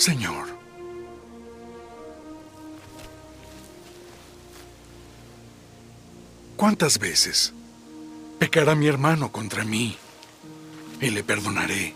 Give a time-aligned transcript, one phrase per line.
[0.00, 0.46] Señor.
[6.56, 7.52] ¿Cuántas veces
[8.38, 9.98] pecará mi hermano contra mí
[11.02, 11.94] y le perdonaré?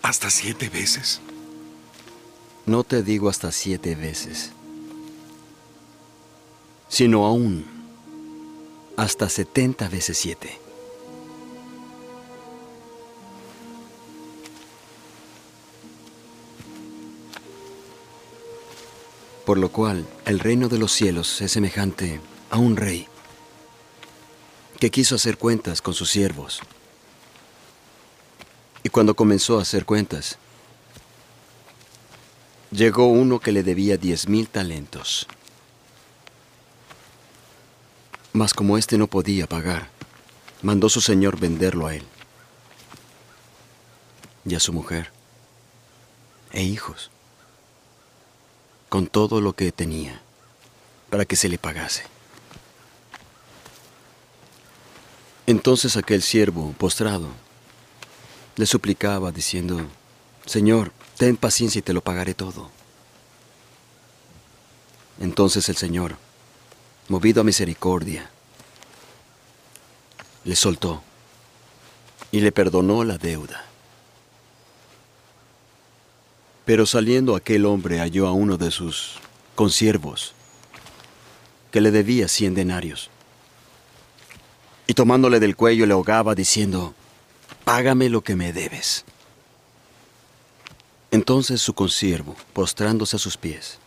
[0.00, 1.20] ¿Hasta siete veces?
[2.64, 4.52] No te digo hasta siete veces,
[6.88, 7.66] sino aún
[8.96, 10.67] hasta setenta veces siete.
[19.48, 23.08] Por lo cual el reino de los cielos es semejante a un rey
[24.78, 26.60] que quiso hacer cuentas con sus siervos.
[28.82, 30.36] Y cuando comenzó a hacer cuentas,
[32.70, 35.26] llegó uno que le debía diez mil talentos.
[38.34, 39.88] Mas como éste no podía pagar,
[40.60, 42.04] mandó su señor venderlo a él
[44.44, 45.10] y a su mujer
[46.52, 47.10] e hijos,
[48.88, 50.20] con todo lo que tenía,
[51.10, 52.04] para que se le pagase.
[55.46, 57.28] Entonces aquel siervo, postrado,
[58.56, 59.80] le suplicaba diciendo,
[60.44, 62.70] Señor, ten paciencia y te lo pagaré todo.
[65.20, 66.16] Entonces el Señor,
[67.08, 68.30] movido a misericordia,
[70.44, 71.02] le soltó
[72.30, 73.67] y le perdonó la deuda.
[76.68, 79.14] Pero saliendo aquel hombre halló a uno de sus
[79.54, 80.34] consiervos
[81.70, 83.08] que le debía cien denarios.
[84.86, 86.92] Y tomándole del cuello le ahogaba diciendo,
[87.64, 89.06] Págame lo que me debes.
[91.10, 93.78] Entonces su consiervo, postrándose a sus pies,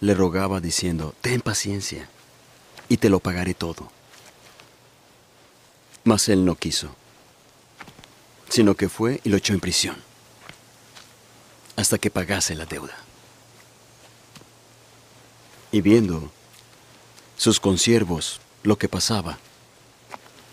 [0.00, 2.08] le rogaba diciendo, Ten paciencia,
[2.88, 3.92] y te lo pagaré todo.
[6.02, 6.96] Mas él no quiso,
[8.48, 9.94] sino que fue y lo echó en prisión,
[11.76, 12.96] hasta que pagase la deuda.
[15.70, 16.30] Y viendo
[17.36, 19.38] sus consiervos lo que pasaba,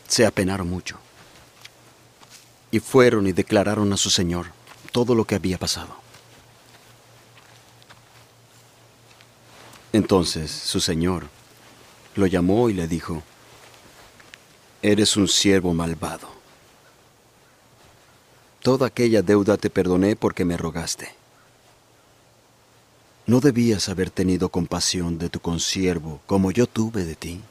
[0.08, 0.98] se apenaron mucho.
[2.72, 4.48] Y fueron y declararon a su señor
[4.92, 5.96] todo lo que había pasado.
[9.94, 11.28] Entonces su señor
[12.16, 13.24] lo llamó y le dijo,
[14.82, 16.43] Eres un siervo malvado.
[18.64, 21.14] Toda aquella deuda te perdoné porque me rogaste.
[23.26, 27.42] ¿No debías haber tenido compasión de tu consiervo como yo tuve de ti?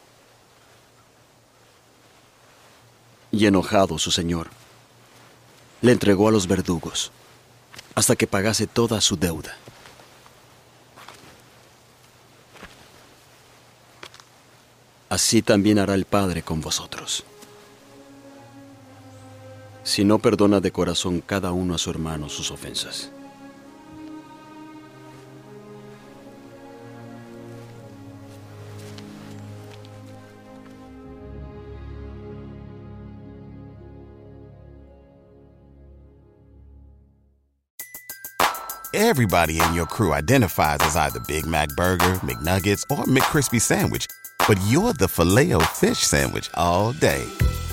[3.31, 4.49] Y enojado su señor,
[5.83, 7.12] le entregó a los verdugos
[7.94, 9.55] hasta que pagase toda su deuda.
[15.11, 17.27] Así también hará el Padre con vosotros.
[19.84, 23.10] Si no perdona de corazón cada uno a su hermano sus ofensas.
[38.94, 44.06] Everybody in your crew identifies as either Big Mac Burger, McNuggets, or McCrispy Sandwich.
[44.46, 47.26] But you're the filet fish Sandwich all day.